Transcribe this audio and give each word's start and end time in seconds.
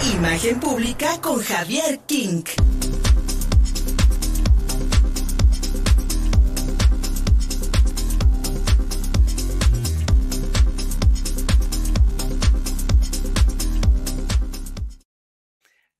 Imagen 0.00 0.60
pública 0.60 1.20
con 1.20 1.40
Javier 1.40 1.98
King. 2.06 2.44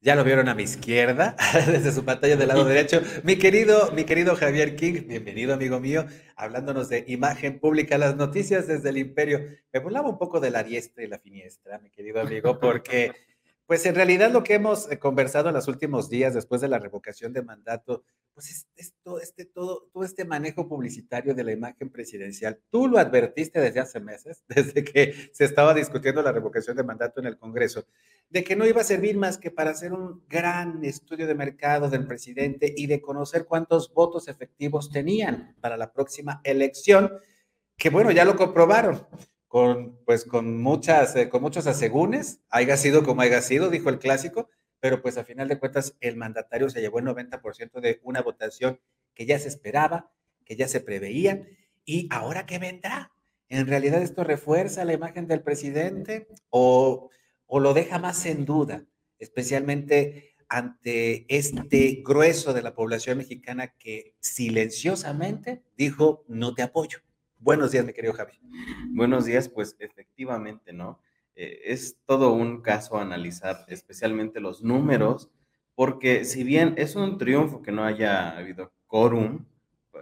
Ya 0.00 0.14
lo 0.14 0.22
vieron 0.22 0.48
a 0.48 0.54
mi 0.54 0.62
izquierda, 0.62 1.36
desde 1.66 1.90
su 1.90 2.04
pantalla 2.04 2.36
del 2.36 2.48
lado 2.48 2.64
derecho. 2.64 3.02
Mi 3.24 3.36
querido, 3.36 3.90
mi 3.92 4.04
querido 4.04 4.36
Javier 4.36 4.76
King, 4.76 5.08
bienvenido 5.08 5.54
amigo 5.54 5.80
mío, 5.80 6.06
hablándonos 6.36 6.88
de 6.88 7.04
imagen 7.08 7.58
pública, 7.58 7.98
las 7.98 8.14
noticias 8.14 8.68
desde 8.68 8.90
el 8.90 8.98
imperio. 8.98 9.40
Me 9.72 9.80
burlaba 9.80 10.08
un 10.08 10.18
poco 10.18 10.38
de 10.38 10.50
la 10.50 10.62
diestra 10.62 11.02
y 11.02 11.08
la 11.08 11.18
finiestra, 11.18 11.80
mi 11.80 11.90
querido 11.90 12.20
amigo, 12.20 12.60
porque 12.60 13.12
pues 13.68 13.84
en 13.84 13.94
realidad 13.94 14.32
lo 14.32 14.42
que 14.42 14.54
hemos 14.54 14.90
eh, 14.90 14.98
conversado 14.98 15.50
en 15.50 15.54
los 15.54 15.68
últimos 15.68 16.08
días 16.08 16.32
después 16.32 16.62
de 16.62 16.68
la 16.68 16.78
revocación 16.78 17.34
de 17.34 17.42
mandato, 17.42 18.02
pues 18.32 18.66
es, 18.76 18.94
todo, 19.02 19.20
este, 19.20 19.44
todo, 19.44 19.90
todo 19.92 20.04
este 20.04 20.24
manejo 20.24 20.66
publicitario 20.66 21.34
de 21.34 21.44
la 21.44 21.52
imagen 21.52 21.90
presidencial. 21.90 22.58
Tú 22.70 22.88
lo 22.88 22.98
advertiste 22.98 23.60
desde 23.60 23.80
hace 23.80 24.00
meses, 24.00 24.42
desde 24.48 24.82
que 24.82 25.30
se 25.34 25.44
estaba 25.44 25.74
discutiendo 25.74 26.22
la 26.22 26.32
revocación 26.32 26.78
de 26.78 26.82
mandato 26.82 27.20
en 27.20 27.26
el 27.26 27.36
Congreso, 27.36 27.84
de 28.30 28.42
que 28.42 28.56
no 28.56 28.66
iba 28.66 28.80
a 28.80 28.84
servir 28.84 29.18
más 29.18 29.36
que 29.36 29.50
para 29.50 29.72
hacer 29.72 29.92
un 29.92 30.24
gran 30.30 30.82
estudio 30.82 31.26
de 31.26 31.34
mercado 31.34 31.90
del 31.90 32.06
presidente 32.06 32.72
y 32.74 32.86
de 32.86 33.02
conocer 33.02 33.44
cuántos 33.44 33.92
votos 33.92 34.28
efectivos 34.28 34.90
tenían 34.90 35.54
para 35.60 35.76
la 35.76 35.92
próxima 35.92 36.40
elección, 36.42 37.12
que 37.76 37.90
bueno, 37.90 38.12
ya 38.12 38.24
lo 38.24 38.34
comprobaron 38.34 39.06
con, 39.48 39.98
pues, 40.04 40.24
con, 40.24 40.60
muchas, 40.60 41.16
eh, 41.16 41.28
con 41.28 41.42
muchos 41.42 41.66
asegúnes, 41.66 42.40
haya 42.50 42.76
sido 42.76 43.02
como 43.02 43.22
haya 43.22 43.40
sido, 43.42 43.70
dijo 43.70 43.88
el 43.88 43.98
clásico, 43.98 44.48
pero 44.78 45.02
pues 45.02 45.18
a 45.18 45.24
final 45.24 45.48
de 45.48 45.58
cuentas 45.58 45.96
el 46.00 46.16
mandatario 46.16 46.70
se 46.70 46.80
llevó 46.80 47.00
el 47.00 47.06
90% 47.06 47.80
de 47.80 47.98
una 48.04 48.22
votación 48.22 48.78
que 49.14 49.26
ya 49.26 49.38
se 49.38 49.48
esperaba, 49.48 50.12
que 50.44 50.54
ya 50.54 50.68
se 50.68 50.80
preveía, 50.80 51.46
y 51.84 52.06
ahora 52.10 52.46
qué 52.46 52.58
vendrá. 52.58 53.12
¿En 53.48 53.66
realidad 53.66 54.02
esto 54.02 54.22
refuerza 54.22 54.84
la 54.84 54.92
imagen 54.92 55.26
del 55.26 55.42
presidente 55.42 56.28
o, 56.50 57.10
o 57.46 57.60
lo 57.60 57.72
deja 57.72 57.98
más 57.98 58.26
en 58.26 58.44
duda, 58.44 58.84
especialmente 59.18 60.34
ante 60.50 61.24
este 61.34 62.02
grueso 62.04 62.52
de 62.52 62.62
la 62.62 62.74
población 62.74 63.18
mexicana 63.18 63.74
que 63.78 64.14
silenciosamente 64.20 65.62
dijo, 65.76 66.24
no 66.28 66.54
te 66.54 66.62
apoyo? 66.62 66.98
Buenos 67.40 67.70
días, 67.70 67.86
mi 67.86 67.92
querido 67.92 68.14
Javi. 68.14 68.32
Buenos 68.88 69.24
días, 69.24 69.48
pues 69.48 69.76
efectivamente, 69.78 70.72
¿no? 70.72 71.00
Eh, 71.36 71.60
es 71.66 71.96
todo 72.04 72.32
un 72.32 72.62
caso 72.62 72.98
analizar, 72.98 73.64
especialmente 73.68 74.40
los 74.40 74.64
números, 74.64 75.30
porque 75.76 76.24
si 76.24 76.42
bien 76.42 76.74
es 76.76 76.96
un 76.96 77.16
triunfo 77.16 77.62
que 77.62 77.70
no 77.70 77.84
haya 77.84 78.36
habido 78.36 78.72
quórum 78.88 79.46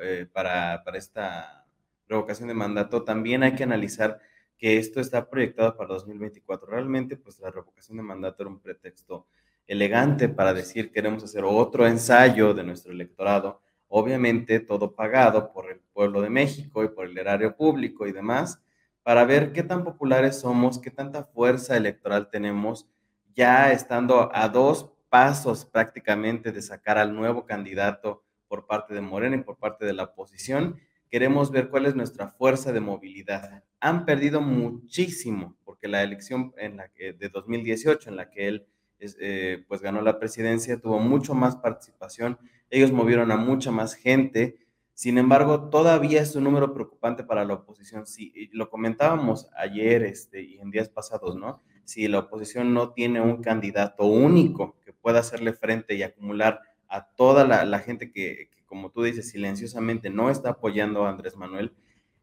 eh, 0.01 0.27
para, 0.33 0.83
para 0.83 0.97
esta 0.97 1.67
revocación 2.09 2.49
de 2.49 2.55
mandato, 2.55 3.05
también 3.05 3.43
hay 3.43 3.55
que 3.55 3.65
analizar 3.65 4.19
que 4.57 4.79
esto 4.79 5.01
está 5.01 5.29
proyectado 5.29 5.77
para 5.77 5.91
2024. 5.91 6.67
Realmente, 6.67 7.19
pues 7.19 7.39
la 7.39 7.51
revocación 7.51 7.99
de 7.99 8.03
mandato 8.03 8.45
era 8.45 8.51
un 8.51 8.61
pretexto 8.61 9.27
elegante 9.67 10.31
para 10.31 10.55
decir 10.55 10.91
queremos 10.91 11.23
hacer 11.23 11.45
otro 11.45 11.87
ensayo 11.87 12.55
de 12.55 12.65
nuestro 12.65 12.93
electorado 12.93 13.61
obviamente 13.89 14.61
todo 14.61 14.95
pagado 14.95 15.53
por 15.53 15.71
el 15.71 15.81
pueblo 15.93 16.21
de 16.21 16.31
México 16.31 16.85
y 16.85 16.89
por 16.89 17.07
el 17.07 17.17
erario 17.17 17.57
público 17.57 18.07
y 18.07 18.13
demás, 18.13 18.63
para 19.03 19.25
ver 19.25 19.53
qué 19.53 19.63
tan 19.63 19.85
populares 19.85 20.41
somos, 20.41 20.81
qué 20.81 20.91
tanta 20.91 21.25
fuerza 21.25 21.77
electoral 21.77 22.29
tenemos, 22.29 22.89
ya 23.35 23.71
estando 23.73 24.31
a 24.35 24.49
dos 24.49 24.91
pasos 25.09 25.65
prácticamente 25.65 26.53
de 26.53 26.63
sacar 26.63 26.99
al 26.99 27.15
nuevo 27.15 27.47
candidato 27.47 28.25
por 28.49 28.67
parte 28.67 28.95
de 28.95 29.01
Morena 29.01 29.37
y 29.37 29.43
por 29.43 29.59
parte 29.59 29.85
de 29.85 29.93
la 29.93 30.05
oposición. 30.05 30.77
Queremos 31.09 31.51
ver 31.51 31.69
cuál 31.69 31.87
es 31.87 31.95
nuestra 31.95 32.31
fuerza 32.33 32.73
de 32.73 32.81
movilidad. 32.81 33.63
Han 33.81 34.05
perdido 34.05 34.41
muchísimo, 34.41 35.57
porque 35.65 35.89
la 35.89 36.03
elección 36.03 36.53
de 36.57 37.29
2018, 37.29 38.11
en 38.11 38.17
la 38.17 38.31
que 38.31 38.49
él 38.49 38.67
eh, 38.99 39.65
pues 39.69 39.81
ganó 39.81 40.01
la 40.03 40.19
presidencia, 40.19 40.81
tuvo 40.81 40.99
mucho 40.99 41.35
más 41.35 41.57
participación, 41.57 42.39
ellos 42.71 42.93
movieron 42.93 43.31
a 43.31 43.37
mucha 43.37 43.71
más 43.71 43.95
gente, 43.95 44.59
sin 44.97 45.19
embargo, 45.19 45.69
todavía 45.69 46.23
es 46.23 46.35
un 46.37 46.45
número 46.45 46.73
preocupante 46.73 47.23
para 47.23 47.45
la 47.45 47.53
oposición. 47.53 48.07
Si 48.07 48.49
lo 48.53 48.71
comentábamos 48.71 49.47
ayer 49.55 50.03
este, 50.03 50.43
y 50.43 50.59
en 50.59 50.71
días 50.71 50.89
pasados, 50.89 51.37
¿no? 51.37 51.63
Si 51.85 52.09
la 52.09 52.21
oposición 52.21 52.73
no 52.73 52.95
tiene 52.95 53.21
un 53.21 53.43
candidato 53.43 54.07
único 54.07 54.81
que 54.87 54.95
pueda 54.95 55.21
hacerle 55.21 55.53
frente 55.53 55.95
y 55.97 56.03
acumular 56.03 56.63
a 56.89 57.07
toda 57.15 57.45
la, 57.45 57.79
gente 57.81 58.11
que, 58.11 58.49
que, 58.51 58.65
como 58.65 58.91
tú 58.91 59.03
dices, 59.03 59.29
silenciosamente 59.29 60.09
no 60.09 60.31
está 60.31 60.51
apoyando 60.51 61.05
a 61.05 61.11
Andrés 61.11 61.37
Manuel, 61.37 61.75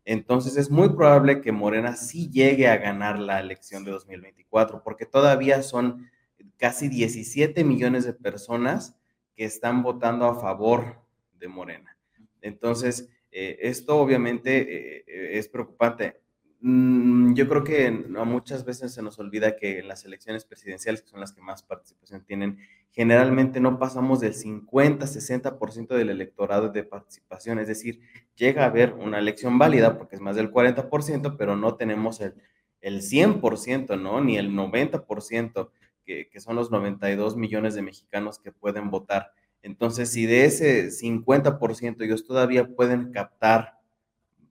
entonces 0.05 0.57
es 0.57 0.69
muy 0.69 0.90
probable 0.90 1.41
que 1.41 1.51
Morena 1.51 1.95
sí 1.95 2.29
llegue 2.31 2.67
a 2.67 2.78
ganar 2.78 3.19
la 3.19 3.40
elección 3.40 3.85
de 3.85 3.91
2024, 3.91 4.84
porque 4.84 5.05
todavía 5.05 5.61
son 5.63 6.09
casi 6.57 6.87
17 6.87 7.63
millones 7.63 8.05
de 8.05 8.13
personas 8.13 8.95
que 9.35 9.45
están 9.45 9.83
votando 9.83 10.25
a 10.25 10.39
favor 10.39 11.01
de 11.39 11.47
Morena. 11.47 11.97
Entonces, 12.41 13.09
eh, 13.31 13.57
esto 13.61 13.97
obviamente 13.97 15.01
eh, 15.07 15.37
es 15.37 15.47
preocupante. 15.47 16.21
Mm, 16.65 17.33
yo 17.33 17.49
creo 17.49 17.63
que 17.63 17.91
muchas 17.91 18.63
veces 18.63 18.93
se 18.93 19.01
nos 19.01 19.19
olvida 19.19 19.57
que 19.57 19.79
en 19.79 19.87
las 19.89 20.05
elecciones 20.05 20.45
presidenciales, 20.45 21.01
que 21.01 21.09
son 21.09 21.19
las 21.19 21.33
que 21.33 21.41
más 21.41 21.61
participación 21.63 22.23
tienen, 22.23 22.57
generalmente 22.91 23.59
no 23.59 23.79
pasamos 23.79 24.21
del 24.21 24.33
50-60% 24.33 25.87
del 25.89 26.09
electorado 26.09 26.69
de 26.69 26.83
participación, 26.83 27.59
es 27.59 27.67
decir, 27.67 27.99
llega 28.35 28.63
a 28.63 28.67
haber 28.67 28.93
una 28.93 29.19
elección 29.19 29.57
válida 29.57 29.97
porque 29.97 30.15
es 30.15 30.21
más 30.21 30.37
del 30.37 30.51
40%, 30.51 31.35
pero 31.37 31.57
no 31.57 31.75
tenemos 31.75 32.21
el, 32.21 32.35
el 32.79 33.01
100%, 33.01 33.99
¿no? 33.99 34.21
Ni 34.21 34.37
el 34.37 34.51
90% 34.51 35.69
que, 36.06 36.30
son 36.40 36.56
los 36.56 36.72
92 36.72 37.36
millones 37.38 37.75
de 37.75 37.81
mexicanos 37.81 38.40
que 38.40 38.52
pueden 38.52 38.90
votar. 38.90 39.31
Entonces, 39.62 40.12
si 40.12 40.25
de 40.25 40.46
ese 40.46 40.88
50% 40.90 42.03
ellos 42.03 42.25
todavía 42.25 42.68
pueden 42.68 43.12
captar 43.12 43.80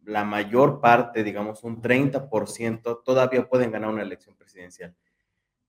la 0.05 0.25
mayor 0.25 0.81
parte, 0.81 1.23
digamos 1.23 1.63
un 1.65 1.81
30%, 1.81 3.03
todavía 3.05 3.49
pueden 3.49 3.71
ganar 3.71 3.91
una 3.91 4.03
elección 4.03 4.35
presidencial. 4.35 4.95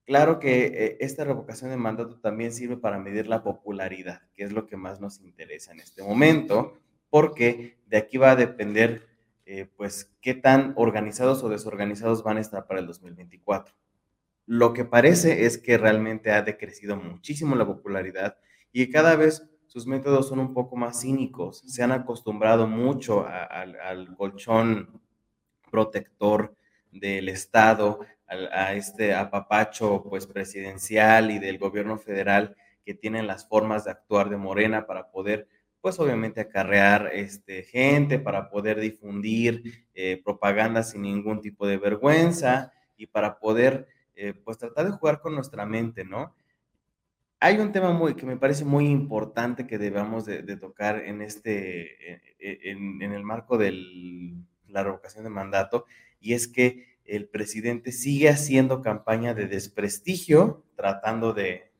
Claro 0.06 0.40
que 0.40 0.66
eh, 0.66 0.98
esta 1.00 1.24
revocación 1.24 1.70
de 1.70 1.78
mandato 1.78 2.20
también 2.20 2.52
sirve 2.52 2.78
para 2.78 3.00
medir 3.00 3.28
la 3.28 3.44
popularidad, 3.44 4.22
que 4.34 4.44
es 4.44 4.52
lo 4.52 4.68
que 4.68 4.76
más 4.76 5.00
nos 5.00 5.22
interesa 5.22 5.72
en 5.72 5.80
este 5.80 6.04
momento, 6.04 6.78
porque 7.10 7.78
de 7.86 7.98
aquí 7.98 8.18
va 8.18 8.32
a 8.32 8.36
depender, 8.36 9.08
eh, 9.46 9.68
pues, 9.78 10.12
qué 10.22 10.34
tan 10.34 10.74
organizados 10.76 11.44
o 11.44 11.50
desorganizados 11.50 12.24
van 12.24 12.38
a 12.38 12.42
estar 12.42 12.66
para 12.68 12.82
el 12.82 12.88
2024. 12.88 13.74
Lo 14.46 14.74
que 14.74 14.86
parece 14.86 15.46
es 15.46 15.58
que 15.58 15.78
realmente 15.78 16.32
ha 16.32 16.42
decrecido 16.42 16.98
muchísimo 16.98 17.56
la 17.56 17.66
popularidad 17.66 18.38
y 18.72 18.90
cada 18.90 19.16
vez 19.16 19.48
sus 19.68 19.88
métodos 19.88 20.28
son 20.28 20.40
un 20.40 20.54
poco 20.54 20.76
más 20.76 21.02
cínicos. 21.02 21.64
Se 21.66 21.82
han 21.82 21.92
acostumbrado 21.92 22.68
mucho 22.68 23.26
al 23.28 24.16
colchón 24.16 25.02
protector 25.72 26.56
del 26.92 27.30
Estado, 27.30 28.00
a, 28.28 28.74
este 28.74 29.14
apapacho 29.14 30.04
pues 30.10 30.28
presidencial 30.28 31.32
y 31.32 31.40
del 31.40 31.58
gobierno 31.58 31.98
federal 31.98 32.56
que 32.86 32.94
tienen 32.94 33.28
las 33.28 33.48
formas 33.48 33.86
de 33.86 33.92
actuar 33.92 34.30
de 34.30 34.38
Morena 34.38 34.86
para 34.86 35.10
poder 35.10 35.48
pues 35.82 36.00
obviamente 36.00 36.40
acarrear 36.40 37.10
este, 37.14 37.64
gente, 37.64 38.18
para 38.18 38.50
poder 38.50 38.80
difundir 38.80 39.86
eh, 39.94 40.22
propaganda 40.24 40.82
sin 40.82 41.02
ningún 41.02 41.42
tipo 41.42 41.68
de 41.68 41.78
vergüenza 41.78 42.72
y 42.96 43.08
para 43.08 43.38
poder 43.38 43.88
eh, 44.16 44.34
pues 44.34 44.58
tratar 44.58 44.86
de 44.86 44.92
jugar 44.92 45.22
con 45.22 45.36
nuestra 45.36 45.66
mente, 45.66 46.04
¿no? 46.06 46.36
Hay 47.40 47.58
un 47.58 47.72
tema 47.72 47.92
muy, 47.92 48.16
que 48.16 48.26
me 48.26 48.38
parece 48.38 48.64
muy 48.64 48.88
importante 48.88 49.68
que 49.68 49.78
debamos 49.78 50.26
de, 50.26 50.42
tocar 50.56 51.04
en, 51.04 51.22
este, 51.22 52.14
e, 52.14 52.22
e, 52.40 52.72
en, 52.72 53.02
el 53.02 53.24
marco 53.24 53.58
de 53.58 53.74
la 54.70 54.84
revocación 54.84 55.26
de 55.26 55.30
mandato, 55.30 55.86
y 56.22 56.34
es 56.34 56.48
que 56.48 57.00
el 57.04 57.28
presidente 57.28 57.92
sigue 57.92 58.30
haciendo 58.30 58.82
campaña 58.82 59.34
de 59.34 59.48
desprestigio, 59.48 60.64
tratando 60.76 61.34
de, 61.34 61.72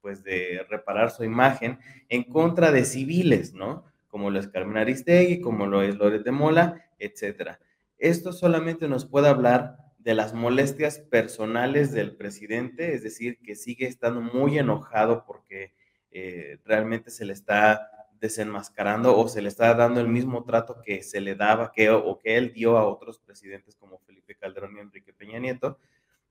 pues, 0.00 0.22
de 0.22 0.64
reparar 0.68 1.10
su 1.10 1.24
imagen 1.24 1.80
en 2.08 2.22
contra 2.22 2.70
de 2.70 2.84
civiles, 2.84 3.54
¿no? 3.54 3.86
Como 4.06 4.30
lo 4.30 4.38
es 4.38 4.46
Carmen 4.46 4.76
Aristegui, 4.76 5.40
como 5.40 5.66
lo 5.66 5.82
es 5.82 5.96
Loret 5.96 6.22
de 6.22 6.30
Mola, 6.30 6.86
etcétera. 6.98 7.58
Esto 7.98 8.32
solamente 8.32 8.86
nos 8.86 9.04
puede 9.04 9.28
hablar 9.28 9.87
de 9.98 10.14
las 10.14 10.32
molestias 10.32 11.00
personales 11.00 11.92
del 11.92 12.16
presidente, 12.16 12.94
es 12.94 13.02
decir, 13.02 13.38
que 13.40 13.56
sigue 13.56 13.86
estando 13.86 14.20
muy 14.20 14.58
enojado 14.58 15.24
porque 15.26 15.74
eh, 16.10 16.58
realmente 16.64 17.10
se 17.10 17.24
le 17.24 17.32
está 17.32 17.90
desenmascarando 18.20 19.16
o 19.16 19.28
se 19.28 19.42
le 19.42 19.48
está 19.48 19.74
dando 19.74 20.00
el 20.00 20.08
mismo 20.08 20.44
trato 20.44 20.80
que 20.82 21.02
se 21.02 21.20
le 21.20 21.34
daba 21.34 21.72
o 22.04 22.18
que 22.18 22.36
él 22.36 22.52
dio 22.52 22.76
a 22.76 22.86
otros 22.86 23.18
presidentes 23.18 23.76
como 23.76 23.98
Felipe 23.98 24.34
Calderón 24.36 24.76
y 24.76 24.80
Enrique 24.80 25.12
Peña 25.12 25.38
Nieto, 25.38 25.78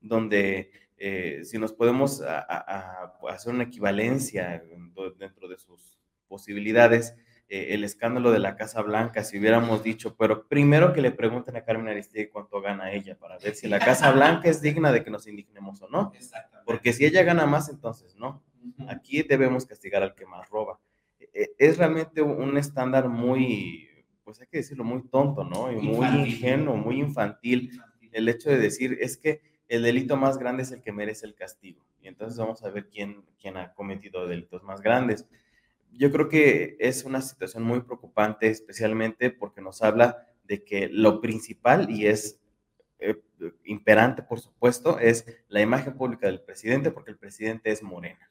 donde 0.00 0.70
eh, 0.96 1.42
si 1.44 1.58
nos 1.58 1.72
podemos 1.72 2.22
hacer 2.22 3.52
una 3.52 3.64
equivalencia 3.64 4.62
dentro 5.18 5.48
de 5.48 5.58
sus 5.58 5.98
posibilidades, 6.26 7.14
eh, 7.50 7.74
el 7.74 7.82
escándalo 7.82 8.30
de 8.30 8.40
la 8.40 8.56
Casa 8.56 8.82
Blanca, 8.82 9.24
si 9.24 9.38
hubiéramos 9.38 9.82
dicho, 9.82 10.14
pero 10.16 10.46
primero 10.46 10.92
que 10.92 11.00
le 11.00 11.12
pregunten 11.12 11.56
a 11.56 11.64
Carmen 11.64 11.88
Aristegui 11.88 12.28
cuánto 12.28 12.60
gana 12.60 12.92
ella 12.92 13.16
para 13.16 13.38
ver 13.38 13.54
si 13.54 13.68
la 13.68 13.78
Casa 13.78 14.10
Blanca 14.12 14.50
es 14.50 14.60
digna 14.60 14.92
de 14.92 15.02
que 15.02 15.10
nos 15.10 15.26
indignemos 15.26 15.80
o 15.80 15.88
no. 15.88 16.12
Porque 16.66 16.92
si 16.92 17.06
ella 17.06 17.22
gana 17.22 17.46
más, 17.46 17.70
entonces 17.70 18.14
no. 18.16 18.42
Aquí 18.88 19.22
debemos 19.22 19.64
castigar 19.64 20.02
al 20.02 20.14
que 20.14 20.26
más 20.26 20.46
roba. 20.50 20.78
E, 21.18 21.30
e, 21.32 21.50
es 21.56 21.78
realmente 21.78 22.20
un 22.20 22.58
estándar 22.58 23.08
muy, 23.08 23.88
pues 24.24 24.42
hay 24.42 24.46
que 24.46 24.58
decirlo, 24.58 24.84
muy 24.84 25.08
tonto, 25.08 25.42
¿no? 25.42 25.72
Y 25.72 25.76
muy 25.76 26.06
ingenuo, 26.06 26.76
muy 26.76 27.00
infantil. 27.00 27.80
El 28.12 28.28
hecho 28.28 28.50
de 28.50 28.58
decir, 28.58 28.98
es 29.00 29.16
que 29.16 29.40
el 29.68 29.84
delito 29.84 30.18
más 30.18 30.36
grande 30.36 30.64
es 30.64 30.72
el 30.72 30.82
que 30.82 30.92
merece 30.92 31.24
el 31.24 31.34
castigo. 31.34 31.82
Y 32.02 32.08
entonces 32.08 32.38
vamos 32.38 32.62
a 32.62 32.68
ver 32.68 32.90
quién, 32.90 33.24
quién 33.40 33.56
ha 33.56 33.72
cometido 33.72 34.26
delitos 34.26 34.62
más 34.62 34.82
grandes 34.82 35.26
yo 35.92 36.12
creo 36.12 36.28
que 36.28 36.76
es 36.78 37.04
una 37.04 37.20
situación 37.22 37.62
muy 37.64 37.80
preocupante, 37.80 38.48
especialmente 38.48 39.30
porque 39.30 39.60
nos 39.60 39.82
habla 39.82 40.26
de 40.44 40.64
que 40.64 40.88
lo 40.88 41.20
principal 41.20 41.90
y 41.90 42.06
es 42.06 42.40
eh, 42.98 43.16
imperante, 43.64 44.22
por 44.22 44.40
supuesto, 44.40 44.98
es 44.98 45.26
la 45.48 45.60
imagen 45.60 45.94
pública 45.94 46.26
del 46.26 46.40
presidente, 46.40 46.90
porque 46.90 47.10
el 47.10 47.18
presidente 47.18 47.70
es 47.70 47.82
morena. 47.82 48.30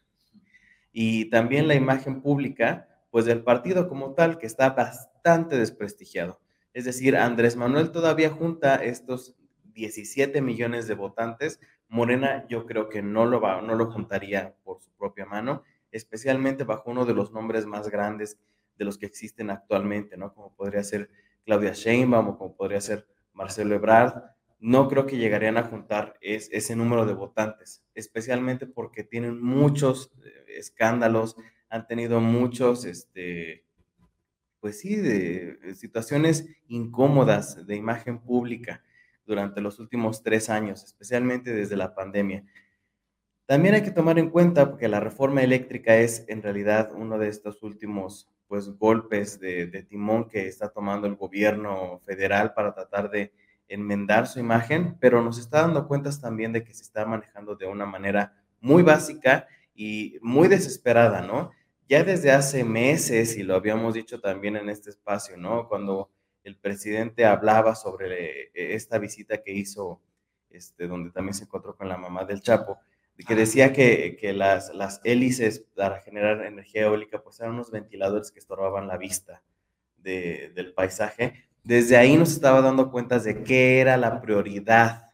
Y 0.92 1.30
también 1.30 1.68
la 1.68 1.76
imagen 1.76 2.22
pública, 2.22 2.88
pues 3.12 3.26
del 3.26 3.44
partido 3.44 3.88
como 3.88 4.14
tal, 4.14 4.38
que 4.38 4.48
está 4.48 4.72
bastante 4.72 5.58
desprestigiado. 5.58 6.40
Es 6.74 6.86
decir, 6.86 7.16
Andrés 7.16 7.56
Manuel 7.56 7.92
todavía 7.92 8.30
junta 8.30 8.76
estos 8.84 9.36
17 9.74 10.42
millones 10.42 10.88
de 10.88 10.96
votantes. 10.96 11.60
Morena 11.88 12.46
yo 12.48 12.66
creo 12.66 12.90
que 12.90 13.02
no 13.02 13.26
lo, 13.26 13.40
va, 13.40 13.62
no 13.62 13.76
lo 13.76 13.92
juntaría 13.92 14.56
por 14.64 14.82
su 14.82 14.92
propia 14.92 15.26
mano 15.26 15.64
especialmente 15.98 16.64
bajo 16.64 16.92
uno 16.92 17.06
de 17.06 17.14
los 17.14 17.32
nombres 17.32 17.66
más 17.66 17.90
grandes 17.90 18.40
de 18.78 18.86
los 18.86 18.98
que 18.98 19.06
existen 19.06 19.50
actualmente, 19.50 20.18
¿no? 20.18 20.34
Como 20.34 20.54
podría 20.54 20.84
ser 20.84 21.10
Claudia 21.44 21.74
Sheinbaum 21.74 22.30
o 22.30 22.38
como 22.38 22.56
podría 22.56 22.82
ser 22.82 23.08
Marcelo 23.34 23.76
Ebrard, 23.76 24.24
no 24.60 24.88
creo 24.88 25.06
que 25.06 25.18
llegarían 25.18 25.58
a 25.58 25.64
juntar 25.64 26.16
ese 26.22 26.76
número 26.76 27.06
de 27.06 27.14
votantes, 27.14 27.84
especialmente 27.94 28.66
porque 28.66 29.04
tienen 29.04 29.42
muchos 29.42 30.12
eh, 30.24 30.46
escándalos, 30.58 31.36
han 31.70 31.86
tenido 31.86 32.20
muchos, 32.20 32.86
este, 32.86 33.66
pues 34.60 34.80
sí, 34.80 34.96
de 34.96 35.76
situaciones 35.76 36.48
incómodas 36.68 37.68
de 37.68 37.76
imagen 37.76 38.20
pública 38.20 38.84
durante 39.26 39.62
los 39.62 39.80
últimos 39.80 40.24
tres 40.24 40.50
años, 40.50 40.84
especialmente 40.84 41.54
desde 41.54 41.76
la 41.76 41.94
pandemia. 41.94 42.44
También 43.48 43.76
hay 43.76 43.82
que 43.82 43.92
tomar 43.92 44.20
en 44.20 44.30
cuenta 44.30 44.76
que 44.78 44.90
la 44.90 45.00
reforma 45.00 45.42
eléctrica 45.42 45.96
es 45.96 46.26
en 46.28 46.44
realidad 46.44 46.92
uno 46.94 47.18
de 47.18 47.30
estos 47.30 47.64
últimos 47.64 48.30
pues, 48.50 48.78
golpes 48.78 49.40
de, 49.40 49.68
timón 49.84 50.28
que 50.28 50.48
está 50.48 50.68
tomando 50.68 51.08
el 51.08 51.16
gobierno 51.16 52.02
federal 52.06 52.54
para 52.54 52.74
tratar 52.74 53.10
de 53.10 53.32
enmendar 53.70 54.28
su 54.28 54.42
imagen, 54.42 54.98
pero 55.00 55.22
nos 55.22 55.40
está 55.40 55.62
dando 55.62 55.88
cuentas 55.88 56.20
también 56.20 56.52
de 56.52 56.66
que 56.66 56.74
se 56.74 56.84
está 56.84 57.06
manejando 57.06 57.56
de 57.56 57.68
una 57.68 57.86
manera 57.86 58.34
muy 58.60 58.84
básica 58.84 59.48
y 59.74 60.18
muy 60.22 60.50
desesperada, 60.50 61.22
¿no? 61.22 61.52
Ya 61.88 62.04
desde 62.04 62.32
hace 62.32 62.66
meses, 62.66 63.38
y 63.38 63.44
lo 63.44 63.56
habíamos 63.56 63.94
dicho 63.94 64.20
también 64.20 64.58
en 64.58 64.68
este 64.68 64.90
espacio, 64.90 65.38
¿no? 65.38 65.70
Cuando 65.70 66.10
el 66.44 66.58
presidente 66.58 67.24
hablaba 67.24 67.76
sobre 67.76 68.42
eh, 68.48 68.52
esta 68.54 69.00
visita 69.00 69.42
que 69.42 69.54
hizo, 69.54 70.02
este, 70.50 70.86
donde 70.86 71.12
también 71.12 71.34
se 71.34 71.46
encontró 71.46 71.78
con 71.78 71.88
la 71.88 71.98
mamá 71.98 72.26
del 72.26 72.42
Chapo, 72.42 72.80
que 73.26 73.36
decía 73.36 73.74
que, 73.74 74.18
que, 74.20 74.34
las, 74.34 74.74
las 74.74 75.02
hélices 75.04 75.66
para 75.76 76.02
generar 76.02 76.46
energía 76.46 76.84
eólica 76.84 77.24
pues 77.24 77.40
eran 77.40 77.54
unos 77.54 77.72
ventiladores 77.72 78.32
que 78.32 78.40
estorbaban 78.40 78.88
la 78.88 78.98
vista 78.98 79.42
de, 79.98 80.52
del 80.54 80.74
paisaje. 80.74 81.48
Desde 81.64 81.98
ahí 81.98 82.16
nos 82.16 82.32
estaba 82.32 82.62
dando 82.62 82.92
cuenta 82.92 83.20
de 83.20 83.44
qué 83.44 83.80
era 83.80 83.98
la 83.98 84.22
prioridad 84.22 85.12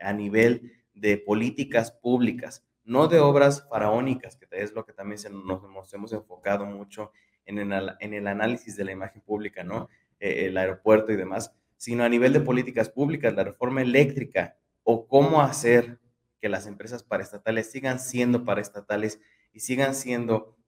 a 0.00 0.12
nivel 0.12 0.72
de 0.94 1.16
políticas 1.16 1.92
públicas, 1.92 2.64
no 2.84 3.08
de 3.08 3.20
obras 3.20 3.66
faraónicas, 3.68 4.36
que 4.36 4.46
es 4.50 4.72
lo 4.72 4.84
que 4.84 4.92
también 4.92 5.18
se 5.18 5.30
nos, 5.30 5.62
nos, 5.62 5.94
hemos 5.94 6.12
enfocado 6.12 6.66
mucho 6.66 7.12
en 7.46 7.58
el, 7.58 7.92
en 8.00 8.14
el, 8.14 8.26
análisis 8.26 8.76
de 8.76 8.84
la 8.84 8.92
imagen 8.92 9.22
pública, 9.22 9.64
¿no? 9.64 9.88
Eh, 10.20 10.46
el 10.46 10.56
aeropuerto 10.56 11.12
y 11.12 11.16
demás, 11.16 11.52
sino 11.76 12.04
a 12.04 12.08
nivel 12.08 12.32
de 12.32 12.40
políticas 12.40 12.88
públicas, 12.88 13.34
la 13.34 13.44
reforma 13.44 13.82
eléctrica 13.82 14.56
o 14.82 15.06
cómo 15.06 15.40
hacer 15.40 15.98
que 16.44 16.50
las 16.50 16.66
empresas 16.66 17.02
paraestatales 17.02 17.70
sigan 17.70 17.98
siendo 17.98 18.44
paraestatales 18.44 19.18
y 19.54 19.60
sigan 19.60 19.94
siendo 19.94 20.58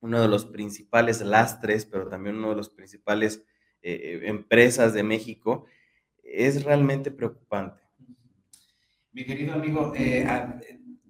uno 0.00 0.20
de 0.20 0.28
los 0.28 0.44
principales 0.44 1.22
lastres, 1.22 1.86
pero 1.86 2.06
también 2.06 2.36
uno 2.36 2.50
de 2.50 2.56
los 2.56 2.68
principales 2.68 3.42
eh, 3.80 4.20
empresas 4.24 4.92
de 4.92 5.02
México, 5.02 5.64
es 6.22 6.64
realmente 6.64 7.10
preocupante. 7.10 7.82
Mi 9.12 9.24
querido 9.24 9.54
amigo, 9.54 9.94
eh, 9.96 10.26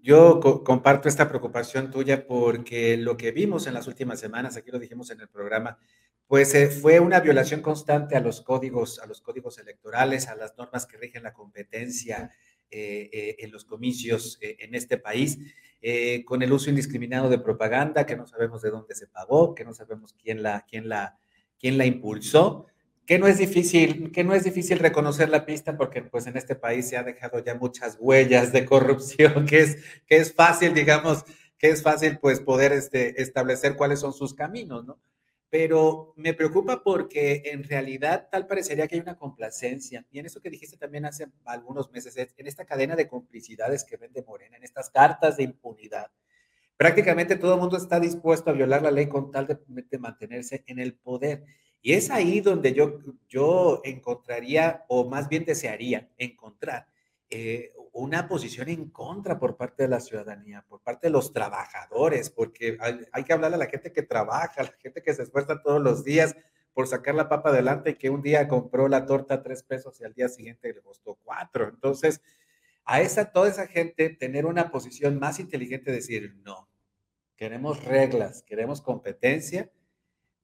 yo 0.00 0.38
comparto 0.62 1.08
esta 1.08 1.28
preocupación 1.28 1.90
tuya 1.90 2.28
porque 2.28 2.96
lo 2.96 3.16
que 3.16 3.32
vimos 3.32 3.66
en 3.66 3.74
las 3.74 3.88
últimas 3.88 4.20
semanas, 4.20 4.56
aquí 4.56 4.70
lo 4.70 4.78
dijimos 4.78 5.10
en 5.10 5.20
el 5.20 5.28
programa, 5.28 5.80
pues 6.28 6.54
eh, 6.54 6.68
fue 6.68 7.00
una 7.00 7.18
violación 7.18 7.60
constante 7.60 8.14
a 8.14 8.20
los 8.20 8.40
códigos, 8.40 9.00
a 9.00 9.06
los 9.06 9.20
códigos 9.20 9.58
electorales, 9.58 10.28
a 10.28 10.36
las 10.36 10.56
normas 10.56 10.86
que 10.86 10.96
rigen 10.96 11.24
la 11.24 11.32
competencia, 11.32 12.24
eh, 12.26 12.30
eh, 12.30 12.55
en 12.70 13.50
los 13.50 13.64
comicios 13.64 14.38
eh, 14.40 14.56
en 14.60 14.74
este 14.74 14.98
país, 14.98 15.38
con 16.24 16.42
el 16.42 16.52
uso 16.52 16.68
indiscriminado 16.70 17.28
de 17.28 17.38
propaganda 17.38 18.06
que 18.06 18.16
no 18.16 18.26
sabemos 18.26 18.62
de 18.62 18.70
dónde 18.70 18.94
se 18.94 19.06
pagó, 19.06 19.54
que 19.54 19.64
no 19.64 19.72
sabemos 19.72 20.14
quién 20.14 20.42
la, 20.42 20.64
quién 20.68 20.88
la, 20.88 21.16
quién 21.60 21.78
la 21.78 21.86
impulsó, 21.86 22.66
que 23.06 23.18
no 23.20 23.28
es 23.28 23.38
difícil, 23.38 24.10
que 24.10 24.24
no 24.24 24.34
es 24.34 24.42
difícil 24.42 24.80
reconocer 24.80 25.28
la 25.28 25.46
pista 25.46 25.76
porque 25.76 26.02
pues 26.02 26.26
en 26.26 26.36
este 26.36 26.56
país 26.56 26.88
se 26.88 26.96
ha 26.96 27.04
dejado 27.04 27.42
ya 27.42 27.54
muchas 27.54 27.96
huellas 28.00 28.52
de 28.52 28.66
corrupción, 28.66 29.46
que 29.46 29.60
es, 29.60 29.78
que 30.06 30.16
es 30.16 30.34
fácil, 30.34 30.74
digamos, 30.74 31.24
que 31.56 31.70
es 31.70 31.82
fácil 31.82 32.18
pues 32.18 32.40
poder 32.40 32.72
este, 32.72 33.22
establecer 33.22 33.76
cuáles 33.76 34.00
son 34.00 34.12
sus 34.12 34.34
caminos, 34.34 34.84
¿no? 34.84 34.98
Pero 35.58 36.12
me 36.16 36.34
preocupa 36.34 36.82
porque 36.82 37.40
en 37.46 37.64
realidad 37.64 38.28
tal 38.30 38.46
parecería 38.46 38.86
que 38.86 38.96
hay 38.96 39.00
una 39.00 39.16
complacencia. 39.16 40.04
Y 40.10 40.18
en 40.18 40.26
eso 40.26 40.42
que 40.42 40.50
dijiste 40.50 40.76
también 40.76 41.06
hace 41.06 41.28
algunos 41.46 41.90
meses, 41.90 42.14
en 42.36 42.46
esta 42.46 42.66
cadena 42.66 42.94
de 42.94 43.08
complicidades 43.08 43.82
que 43.82 43.96
vende 43.96 44.22
Morena, 44.22 44.58
en 44.58 44.64
estas 44.64 44.90
cartas 44.90 45.38
de 45.38 45.44
impunidad, 45.44 46.10
prácticamente 46.76 47.36
todo 47.36 47.54
el 47.54 47.60
mundo 47.60 47.78
está 47.78 47.98
dispuesto 47.98 48.50
a 48.50 48.52
violar 48.52 48.82
la 48.82 48.90
ley 48.90 49.06
con 49.06 49.30
tal 49.30 49.46
de, 49.46 49.98
mantenerse 49.98 50.62
en 50.66 50.78
el 50.78 50.92
poder. 50.92 51.46
Y 51.80 51.94
es 51.94 52.10
ahí 52.10 52.42
donde 52.42 52.74
yo, 52.74 52.98
yo 53.26 53.80
encontraría, 53.82 54.84
o 54.88 55.08
más 55.08 55.26
bien 55.30 55.46
desearía 55.46 56.10
encontrar, 56.18 56.86
eh, 57.30 57.72
una 57.96 58.28
posición 58.28 58.68
en 58.68 58.90
contra 58.90 59.38
por 59.38 59.56
parte 59.56 59.84
de 59.84 59.88
la 59.88 60.00
ciudadanía, 60.00 60.62
por 60.68 60.82
parte 60.82 61.06
de 61.06 61.12
los 61.12 61.32
trabajadores, 61.32 62.28
porque 62.28 62.76
hay, 62.80 63.24
que 63.24 63.32
hablarle 63.32 63.56
a 63.56 63.60
la 63.60 63.70
gente 63.70 63.90
que 63.90 64.02
trabaja, 64.02 64.60
a 64.60 64.64
la 64.64 64.74
gente 64.78 65.02
que 65.02 65.14
se 65.14 65.22
esfuerza 65.22 65.62
todos 65.62 65.80
los 65.80 66.04
días 66.04 66.36
por 66.74 66.86
sacar 66.86 67.14
la 67.14 67.30
papa 67.30 67.48
adelante 67.48 67.90
y 67.90 67.94
que 67.94 68.10
un 68.10 68.20
día 68.20 68.48
compró 68.48 68.86
la 68.88 69.06
torta 69.06 69.34
a 69.34 69.42
tres 69.42 69.62
pesos 69.62 69.98
y 69.98 70.04
al 70.04 70.12
día 70.12 70.28
siguiente 70.28 70.74
le 70.74 70.82
costó 70.82 71.18
cuatro. 71.24 71.68
Entonces, 71.68 72.20
a 72.84 73.00
esa, 73.00 73.32
toda 73.32 73.48
esa 73.48 73.66
gente 73.66 74.10
tener 74.10 74.44
una 74.44 74.70
posición 74.70 75.18
más 75.18 75.40
inteligente, 75.40 75.90
decir, 75.90 76.36
no, 76.44 76.68
queremos 77.34 77.82
reglas, 77.82 78.42
queremos 78.42 78.82
competencia, 78.82 79.70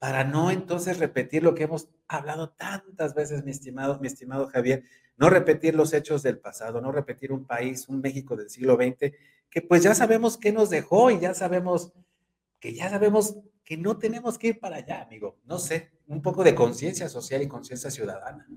para 0.02 0.24
no 0.24 0.50
entonces 0.50 0.98
repetir 0.98 1.44
lo 1.44 1.54
que 1.54 1.62
hemos 1.62 1.88
hablado 2.08 2.50
tantas 2.50 3.14
veces, 3.14 3.44
mi 3.44 3.52
estimado, 3.52 4.00
mi 4.00 4.08
estimado 4.08 4.48
Javier, 4.48 4.82
no 5.16 5.30
repetir 5.30 5.76
los 5.76 5.92
hechos 5.92 6.24
del 6.24 6.40
pasado, 6.40 6.80
no 6.80 6.90
repetir 6.90 7.30
un 7.30 7.46
país, 7.46 7.88
un 7.88 8.00
México 8.00 8.34
del 8.34 8.50
siglo 8.50 8.74
XX, 8.74 9.12
que 9.48 9.62
pues 9.62 9.84
ya 9.84 9.94
sabemos 9.94 10.38
qué 10.38 10.50
nos 10.50 10.70
dejó 10.70 11.12
y 11.12 11.20
ya 11.20 11.34
sabemos 11.34 11.92
que 12.58 12.74
ya 12.74 12.90
sabemos 12.90 13.36
que 13.64 13.76
no 13.76 13.96
tenemos 13.96 14.38
que 14.38 14.48
ir 14.48 14.58
para 14.58 14.78
allá, 14.78 15.02
amigo. 15.02 15.38
No 15.44 15.60
sé, 15.60 15.92
un 16.08 16.20
poco 16.20 16.42
de 16.42 16.56
conciencia 16.56 17.08
social 17.08 17.40
y 17.40 17.46
conciencia 17.46 17.92
ciudadana. 17.92 18.48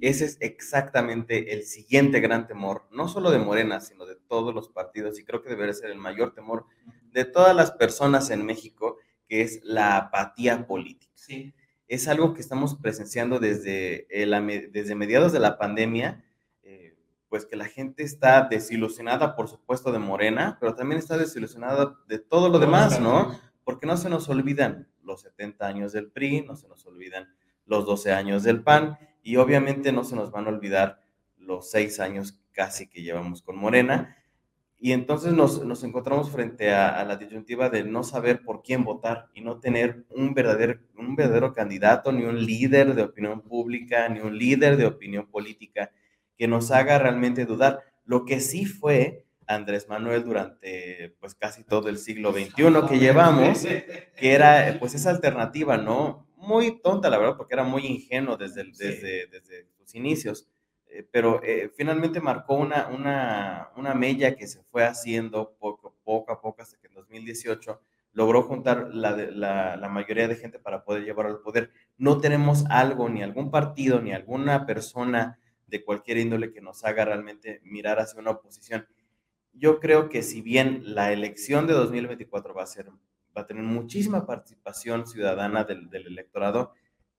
Ese 0.00 0.24
es 0.24 0.38
exactamente 0.40 1.52
el 1.52 1.64
siguiente 1.64 2.20
gran 2.20 2.46
temor, 2.46 2.88
no 2.90 3.08
solo 3.08 3.30
de 3.30 3.40
Morena, 3.40 3.82
sino 3.82 4.06
de 4.06 4.16
todos 4.16 4.54
los 4.54 4.70
partidos, 4.70 5.20
y 5.20 5.24
creo 5.24 5.42
que 5.42 5.50
debería 5.50 5.74
ser 5.74 5.90
el 5.90 5.98
mayor 5.98 6.32
temor 6.32 6.64
de 7.12 7.26
todas 7.26 7.54
las 7.54 7.72
personas 7.72 8.30
en 8.30 8.46
México, 8.46 8.96
que 9.28 9.42
es 9.42 9.60
la 9.62 9.96
apatía 9.96 10.66
política. 10.66 11.12
Sí 11.14 11.54
es 11.88 12.08
algo 12.08 12.34
que 12.34 12.40
estamos 12.40 12.76
presenciando 12.76 13.38
desde, 13.38 14.06
desde 14.72 14.94
mediados 14.94 15.32
de 15.32 15.40
la 15.40 15.58
pandemia, 15.58 16.24
eh, 16.62 16.96
pues 17.28 17.46
que 17.46 17.56
la 17.56 17.66
gente 17.66 18.02
está 18.02 18.42
desilusionada, 18.42 19.36
por 19.36 19.48
supuesto, 19.48 19.92
de 19.92 19.98
Morena, 19.98 20.56
pero 20.60 20.74
también 20.74 20.98
está 20.98 21.18
desilusionada 21.18 21.96
de 22.08 22.18
todo 22.18 22.48
lo 22.48 22.58
demás, 22.58 23.00
¿no? 23.00 23.38
Porque 23.64 23.86
no 23.86 23.96
se 23.96 24.08
nos 24.08 24.28
olvidan 24.28 24.88
los 25.02 25.22
70 25.22 25.66
años 25.66 25.92
del 25.92 26.10
PRI, 26.10 26.42
no 26.42 26.56
se 26.56 26.68
nos 26.68 26.86
olvidan 26.86 27.28
los 27.66 27.86
12 27.86 28.12
años 28.12 28.42
del 28.42 28.62
PAN 28.62 28.98
y 29.22 29.36
obviamente 29.36 29.92
no 29.92 30.04
se 30.04 30.16
nos 30.16 30.30
van 30.30 30.46
a 30.46 30.50
olvidar 30.50 31.00
los 31.36 31.70
seis 31.70 32.00
años 32.00 32.40
casi 32.52 32.88
que 32.88 33.02
llevamos 33.02 33.42
con 33.42 33.56
Morena. 33.56 34.16
Y 34.84 34.92
entonces 34.92 35.32
nos, 35.32 35.64
nos 35.64 35.82
encontramos 35.82 36.30
frente 36.30 36.70
a, 36.70 37.00
a, 37.00 37.06
la 37.06 37.16
disyuntiva 37.16 37.70
de 37.70 37.84
no 37.84 38.04
saber 38.04 38.42
por 38.42 38.62
quién 38.62 38.84
votar 38.84 39.30
y 39.32 39.40
no 39.40 39.58
tener 39.58 40.04
un 40.10 40.34
verdadero, 40.34 40.78
un 40.94 41.16
verdadero 41.16 41.54
candidato, 41.54 42.12
ni 42.12 42.24
un 42.24 42.44
líder 42.44 42.94
de 42.94 43.00
opinión 43.00 43.40
pública, 43.40 44.06
ni 44.10 44.20
un 44.20 44.36
líder 44.36 44.76
de 44.76 44.84
opinión 44.84 45.26
política 45.30 45.90
que 46.36 46.48
nos 46.48 46.70
haga 46.70 46.98
realmente 46.98 47.46
dudar. 47.46 47.80
Lo 48.04 48.26
que 48.26 48.40
sí 48.40 48.66
fue 48.66 49.24
Andrés 49.46 49.88
Manuel 49.88 50.22
durante 50.22 51.16
pues 51.18 51.34
casi 51.34 51.64
todo 51.64 51.88
el 51.88 51.96
siglo 51.96 52.34
XXI 52.34 52.86
que 52.86 52.98
llevamos, 52.98 53.62
que 53.62 54.32
era 54.32 54.76
pues 54.78 54.94
esa 54.94 55.08
alternativa, 55.08 55.78
¿no? 55.78 56.28
Muy 56.36 56.78
tonta, 56.82 57.08
la 57.08 57.16
verdad, 57.16 57.38
porque 57.38 57.54
era 57.54 57.64
muy 57.64 57.86
ingenuo 57.86 58.36
desde, 58.36 58.64
desde, 58.64 59.28
desde 59.28 59.66
sus 59.78 59.94
inicios, 59.94 60.46
pero 61.10 61.42
eh, 61.42 61.70
finalmente 61.76 62.20
marcó 62.20 62.54
una, 62.54 62.88
una, 62.88 63.70
una 63.76 63.94
mella 63.94 64.36
que 64.36 64.46
se 64.46 64.62
fue 64.64 64.84
haciendo 64.84 65.56
poco, 65.58 65.96
poco 66.04 66.32
a 66.32 66.40
poco 66.40 66.62
hasta 66.62 66.76
que 66.78 66.86
en 66.86 66.94
2018 66.94 67.80
logró 68.12 68.42
juntar 68.42 68.88
la, 68.92 69.10
la, 69.10 69.76
la, 69.76 69.88
mayoría 69.88 70.28
de 70.28 70.36
gente 70.36 70.58
para 70.58 70.84
poder 70.84 71.04
llevar 71.04 71.26
al 71.26 71.40
poder. 71.40 71.72
No 71.96 72.20
tenemos 72.20 72.64
algo, 72.70 73.08
ni 73.08 73.22
algún 73.22 73.50
partido, 73.50 74.00
ni 74.00 74.12
alguna 74.12 74.66
persona 74.66 75.38
de 75.66 75.84
cualquier 75.84 76.18
índole 76.18 76.52
que 76.52 76.60
nos 76.60 76.84
haga 76.84 77.04
realmente 77.04 77.60
mirar 77.64 77.98
hacia 77.98 78.20
una 78.20 78.30
oposición 78.30 78.86
yo 79.54 79.80
creo 79.80 80.08
que 80.08 80.22
si 80.22 80.42
bien 80.42 80.82
la 80.94 81.12
elección 81.12 81.66
de 81.66 81.74
2024 81.74 82.54
va 82.54 82.64
a 82.64 82.66
ser, 82.66 82.90
va 83.36 83.42
a 83.42 83.46
tener 83.46 83.62
muchísima 83.62 84.26
participación 84.26 85.06
ciudadana 85.06 85.64
del, 85.64 85.88
del 85.90 86.06
electorado, 86.08 86.72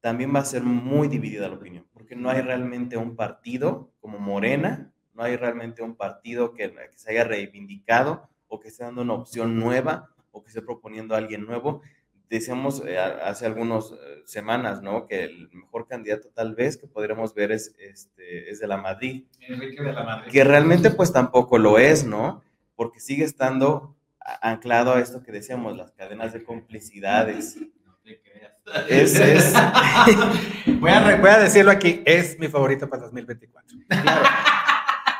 también 0.05 0.35
va 0.35 0.41
a 0.41 0.45
ser 0.45 0.61
muy 0.61 1.07
dividida 1.07 1.49
la 1.49 1.55
opinión, 1.55 1.83
porque 1.91 2.15
no 2.15 2.29
hay 2.29 2.41
realmente 2.41 2.95
un 2.95 3.15
partido 3.15 3.91
como 3.99 4.19
Morena, 4.19 4.93
no 5.15 5.23
hay 5.23 5.35
realmente 5.35 5.81
un 5.81 5.95
partido 5.95 6.53
que, 6.53 6.71
que 6.71 6.99
se 6.99 7.09
haya 7.09 7.23
reivindicado 7.23 8.29
o 8.47 8.59
que 8.59 8.67
esté 8.67 8.83
dando 8.83 9.01
una 9.01 9.15
opción 9.15 9.59
nueva 9.59 10.11
o 10.29 10.43
que 10.43 10.49
esté 10.49 10.61
proponiendo 10.61 11.15
a 11.15 11.17
alguien 11.17 11.43
nuevo 11.47 11.81
decíamos 12.29 12.83
eh, 12.85 12.99
hace 12.99 13.47
algunas 13.47 13.93
eh, 13.93 14.21
semanas, 14.25 14.83
¿no? 14.83 15.07
Que 15.07 15.23
el 15.23 15.49
mejor 15.51 15.87
candidato 15.87 16.29
tal 16.29 16.53
vez 16.53 16.77
que 16.77 16.85
podríamos 16.85 17.33
ver 17.33 17.51
es, 17.51 17.73
este, 17.79 18.51
es 18.51 18.59
de 18.59 18.67
la 18.67 18.77
Madrid. 18.77 19.23
Enrique 19.39 19.81
de 19.81 19.91
la 19.91 20.03
Madrid. 20.03 20.31
Que 20.31 20.43
realmente 20.43 20.91
pues 20.91 21.11
tampoco 21.11 21.57
lo 21.57 21.79
es, 21.79 22.05
¿no? 22.05 22.43
Porque 22.75 22.99
sigue 22.99 23.23
estando 23.23 23.95
anclado 24.19 24.93
a 24.93 24.99
esto 24.99 25.23
que 25.23 25.31
decíamos, 25.31 25.75
las 25.75 25.93
cadenas 25.93 26.31
de 26.31 26.43
complicidades. 26.43 27.57
No. 28.05 28.73
Es, 28.89 29.15
es... 29.15 29.53
voy, 30.79 30.91
a, 30.91 31.17
voy 31.17 31.29
a 31.29 31.39
decirlo 31.39 31.71
aquí, 31.71 32.01
es 32.05 32.37
mi 32.39 32.47
favorito 32.47 32.89
para 32.89 33.03
2024. 33.03 33.77
Claro. 33.87 34.25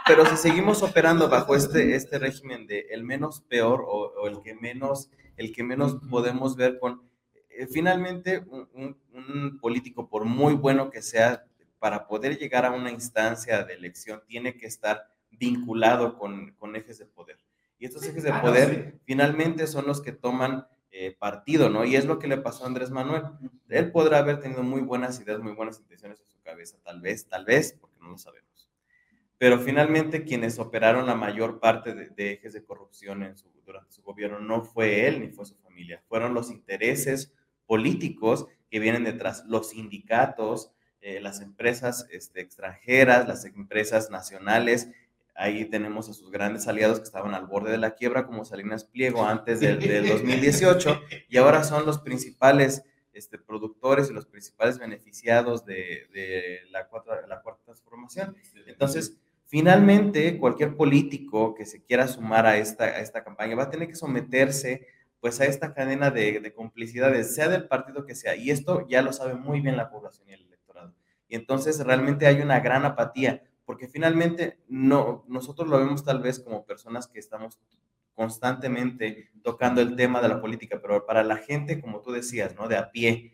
Pero 0.08 0.26
si 0.28 0.38
seguimos 0.38 0.84
operando 0.84 1.28
bajo 1.30 1.56
este, 1.56 1.96
este 1.96 2.20
régimen 2.20 2.68
de 2.68 2.88
el 2.92 3.04
menos 3.04 3.42
peor 3.42 3.84
o, 3.88 4.14
o 4.22 4.28
el 4.28 4.42
que 4.42 4.54
menos 4.54 5.10
el 5.38 5.54
que 5.54 5.64
menos 5.64 5.98
podemos 6.10 6.56
ver 6.56 6.80
con, 6.80 7.02
eh, 7.50 7.68
finalmente, 7.68 8.44
un, 8.50 8.98
un, 9.14 9.60
político, 9.60 10.10
por 10.10 10.26
muy 10.26 10.54
bueno 10.54 10.90
que 10.90 11.02
sea, 11.02 11.46
para 11.80 12.08
poder 12.08 12.38
llegar 12.38 12.66
a 12.66 12.72
una 12.72 12.92
instancia 12.92 13.64
de 13.64 13.74
elección, 13.74 14.22
tiene 14.28 14.58
que 14.58 14.66
estar 14.66 15.10
vinculado 15.30 16.18
con, 16.18 16.54
con 16.54 16.76
ejes 16.76 17.00
de 17.00 17.06
poder. 17.06 17.38
Y 17.78 17.86
estos 17.86 18.04
ejes 18.06 18.24
de 18.24 18.34
poder 18.34 19.00
finalmente 19.04 19.68
son 19.68 19.86
los 19.86 20.02
que 20.02 20.14
toman 20.14 20.66
eh, 20.98 21.16
partido, 21.18 21.70
¿no? 21.70 21.86
Y 21.86 21.96
es 21.96 22.06
lo 22.06 22.20
que 22.20 22.28
le 22.28 22.38
pasó 22.38 22.64
a 22.64 22.68
Andrés 22.68 22.92
Manuel. 22.92 23.24
Él 23.70 23.92
podrá 23.92 24.20
haber 24.20 24.40
tenido 24.40 24.64
muy 24.64 24.82
buenas 24.82 25.20
ideas, 25.20 25.40
muy 25.40 25.54
buenas 25.54 25.80
intenciones 25.80 26.20
en 26.22 26.28
su 26.28 26.42
cabeza, 26.42 26.78
tal 26.84 27.02
vez, 27.02 27.28
tal 27.28 27.46
vez, 27.46 27.78
porque 27.80 28.00
no 28.00 28.10
lo 28.10 28.18
sabemos 28.18 28.46
pero 29.38 29.60
finalmente 29.60 30.24
quienes 30.24 30.60
operaron 30.60 31.06
la 31.06 31.16
mayor 31.16 31.60
parte 31.60 31.94
de, 31.94 32.32
ejes 32.32 32.54
de 32.54 32.64
corrupción 32.64 33.36
durante 33.66 33.92
su 33.92 34.02
gobierno 34.02 34.40
no 34.40 34.64
fue 34.64 35.08
él 35.08 35.22
ni 35.22 35.30
fue 35.30 35.46
su 35.46 35.56
familia, 35.58 36.02
fueron 36.08 36.34
los 36.34 36.52
intereses 36.52 37.34
políticos 37.66 38.48
que 38.70 38.80
vienen 38.80 39.04
detrás, 39.04 39.44
los 39.48 39.72
sindicatos, 39.72 40.72
eh, 41.02 41.20
las 41.20 41.42
empresas 41.42 42.08
este, 42.12 42.42
extranjeras, 42.42 43.28
las 43.28 43.46
empresas 43.46 44.10
nacionales. 44.10 44.90
Ahí 45.36 45.66
tenemos 45.66 46.10
a 46.10 46.14
sus 46.14 46.32
grandes 46.32 46.68
aliados 46.68 47.00
que 47.00 47.06
estaban 47.06 47.34
al 47.34 47.46
borde 47.46 47.72
de 47.72 47.78
la 47.78 47.96
quiebra, 47.96 48.26
como 48.26 48.46
Salinas 48.46 48.86
Pliego 48.86 49.26
antes 49.26 49.60
del, 49.60 49.80
del 49.80 50.08
2018, 50.10 51.02
y 51.30 51.38
ahora 51.38 51.64
son 51.64 51.86
los 51.86 52.00
principales 52.00 52.84
este, 53.14 53.38
productores 53.38 54.10
y 54.10 54.14
los 54.14 54.26
principales 54.26 54.80
beneficiados 54.80 55.66
de, 55.66 56.08
de 56.14 56.62
la, 56.72 56.88
cuarta, 56.88 57.28
la 57.28 57.42
cuarta 57.42 57.64
transformación. 57.66 58.36
Entonces, 58.66 59.18
Finalmente, 59.48 60.40
cualquier 60.40 60.76
político 60.76 61.54
que 61.54 61.66
se 61.66 61.84
quiera 61.84 62.08
sumar 62.08 62.48
a 62.48 62.58
esta, 62.58 62.86
a 62.86 63.00
esta 63.00 63.24
campaña 63.24 63.56
va 63.56 63.64
a 63.64 63.70
tener 63.70 63.88
que 63.88 63.96
someterse 63.96 64.88
pues 65.20 65.40
a 65.40 65.46
esta 65.46 65.74
cadena 65.74 66.12
de, 66.12 66.40
de, 66.40 66.54
complicidades, 66.54 67.34
sea 67.34 67.48
del 67.48 67.68
partido 67.68 68.06
que 68.06 68.16
sea, 68.16 68.36
y 68.36 68.52
esto 68.52 68.88
ya 68.88 69.02
lo 69.02 69.14
sabe 69.14 69.36
muy 69.36 69.62
bien 69.62 69.78
la 69.78 69.90
población 69.90 70.30
y 70.30 70.34
el 70.34 70.42
electorado. 70.46 70.94
Y 71.28 71.36
entonces 71.36 71.80
realmente 71.84 72.28
hay 72.28 72.42
una 72.42 72.60
gran 72.60 72.86
apatía, 72.86 73.44
porque 73.66 73.88
finalmente 73.88 74.60
no, 74.68 75.26
nosotros 75.28 75.68
lo 75.68 75.80
vemos 75.80 76.04
tal 76.04 76.22
vez 76.22 76.40
como 76.40 76.66
personas 76.66 77.08
que 77.08 77.20
estamos 77.20 77.60
constantemente 78.14 79.32
tocando 79.44 79.82
el 79.82 79.96
tema 79.96 80.22
de 80.22 80.30
la 80.30 80.42
política, 80.42 80.80
pero 80.82 81.06
para 81.06 81.24
la 81.24 81.38
gente, 81.38 81.82
como 81.82 82.02
tú 82.02 82.12
decías, 82.12 82.56
¿no? 82.56 82.68
De 82.68 82.78
a 82.78 82.92
pie, 82.92 83.34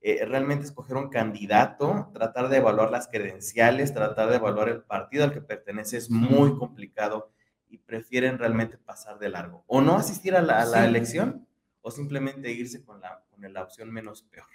eh, 0.00 0.24
realmente 0.24 0.64
escoger 0.64 0.96
un 0.96 1.08
candidato, 1.08 2.10
tratar 2.12 2.48
de 2.48 2.58
evaluar 2.58 2.90
las 2.90 3.08
credenciales, 3.08 3.94
tratar 3.94 4.30
de 4.30 4.36
evaluar 4.36 4.68
el 4.68 4.82
partido 4.82 5.24
al 5.24 5.32
que 5.32 5.40
pertenece 5.40 5.96
es 5.96 6.10
muy 6.10 6.56
complicado 6.56 7.32
y 7.68 7.78
prefieren 7.78 8.38
realmente 8.38 8.78
pasar 8.78 9.18
de 9.18 9.28
largo. 9.28 9.64
O 9.66 9.80
no 9.80 9.96
asistir 9.96 10.34
a 10.34 10.42
la, 10.42 10.62
a 10.62 10.66
la 10.66 10.82
sí. 10.82 10.88
elección 10.88 11.46
o 11.80 11.90
simplemente 11.90 12.50
irse 12.50 12.84
con 12.84 13.00
la, 13.00 13.24
con 13.30 13.52
la 13.52 13.62
opción 13.62 13.92
menos 13.92 14.22
peor. 14.22 14.46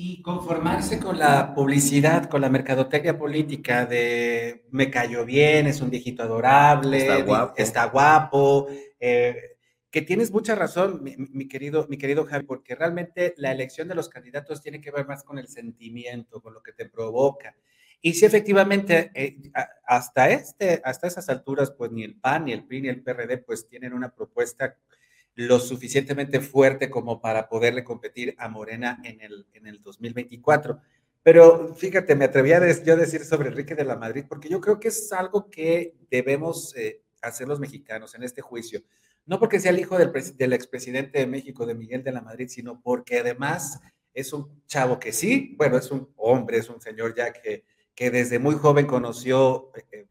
Y 0.00 0.22
conformarse 0.22 1.00
con 1.00 1.18
la 1.18 1.52
publicidad, 1.56 2.30
con 2.30 2.40
la 2.40 2.48
mercadotecnia 2.48 3.18
política 3.18 3.84
de 3.84 4.62
me 4.70 4.92
cayó 4.92 5.24
bien, 5.24 5.66
es 5.66 5.80
un 5.80 5.90
viejito 5.90 6.22
adorable, 6.22 6.98
está 6.98 7.22
guapo, 7.24 7.54
está 7.56 7.84
guapo 7.86 8.68
eh, 9.00 9.56
que 9.90 10.02
tienes 10.02 10.30
mucha 10.30 10.54
razón, 10.54 11.02
mi, 11.02 11.16
mi, 11.16 11.48
querido, 11.48 11.84
mi 11.88 11.98
querido 11.98 12.24
Javi, 12.26 12.46
porque 12.46 12.76
realmente 12.76 13.34
la 13.38 13.50
elección 13.50 13.88
de 13.88 13.96
los 13.96 14.08
candidatos 14.08 14.62
tiene 14.62 14.80
que 14.80 14.92
ver 14.92 15.04
más 15.04 15.24
con 15.24 15.36
el 15.36 15.48
sentimiento, 15.48 16.40
con 16.40 16.54
lo 16.54 16.62
que 16.62 16.72
te 16.72 16.88
provoca. 16.88 17.56
Y 18.00 18.14
si 18.14 18.24
efectivamente, 18.24 19.10
eh, 19.14 19.50
hasta, 19.84 20.30
este, 20.30 20.80
hasta 20.84 21.08
esas 21.08 21.28
alturas, 21.28 21.72
pues 21.72 21.90
ni 21.90 22.04
el 22.04 22.14
PAN, 22.14 22.44
ni 22.44 22.52
el 22.52 22.64
PRI, 22.64 22.82
ni 22.82 22.88
el 22.88 23.02
PRD, 23.02 23.38
pues 23.38 23.66
tienen 23.66 23.92
una 23.92 24.14
propuesta 24.14 24.76
lo 25.38 25.60
suficientemente 25.60 26.40
fuerte 26.40 26.90
como 26.90 27.20
para 27.20 27.48
poderle 27.48 27.84
competir 27.84 28.34
a 28.38 28.48
Morena 28.48 29.00
en 29.04 29.20
el, 29.20 29.46
en 29.52 29.66
el 29.66 29.82
2024. 29.82 30.80
Pero 31.22 31.74
fíjate, 31.74 32.14
me 32.14 32.24
atreví 32.24 32.52
a 32.52 32.60
decir 32.60 33.24
sobre 33.24 33.48
Enrique 33.48 33.74
de 33.74 33.84
la 33.84 33.96
Madrid, 33.96 34.24
porque 34.28 34.48
yo 34.48 34.60
creo 34.60 34.80
que 34.80 34.88
es 34.88 35.12
algo 35.12 35.48
que 35.48 35.94
debemos 36.10 36.74
eh, 36.76 37.02
hacer 37.22 37.46
los 37.48 37.60
mexicanos 37.60 38.14
en 38.14 38.22
este 38.22 38.42
juicio 38.42 38.82
no 39.28 39.38
porque 39.38 39.60
sea 39.60 39.72
el 39.72 39.78
hijo 39.78 39.98
del, 39.98 40.10
del 40.36 40.52
expresidente 40.54 41.18
de 41.18 41.26
México, 41.26 41.66
de 41.66 41.74
Miguel 41.74 42.02
de 42.02 42.12
la 42.12 42.22
Madrid, 42.22 42.48
sino 42.48 42.80
porque 42.80 43.18
además 43.18 43.78
es 44.14 44.32
un 44.32 44.64
chavo 44.66 44.98
que 44.98 45.12
sí, 45.12 45.54
bueno, 45.58 45.76
es 45.76 45.90
un 45.90 46.10
hombre, 46.16 46.56
es 46.56 46.70
un 46.70 46.80
señor 46.80 47.14
ya 47.14 47.30
que, 47.30 47.62
que 47.94 48.10
desde 48.10 48.38
muy 48.38 48.54
joven 48.54 48.86
conoció, 48.86 49.70
eh, 49.92 50.06